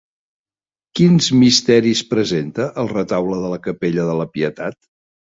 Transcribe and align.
Quins 0.99 1.27
misteris 1.41 2.01
presenta 2.13 2.67
el 2.85 2.89
retaule 2.93 3.39
de 3.45 3.53
la 3.53 3.61
capella 3.69 4.07
de 4.09 4.17
la 4.23 4.27
Pietat? 4.39 4.81